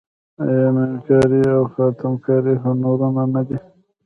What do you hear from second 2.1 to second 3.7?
کاري هنرونه نه دي؟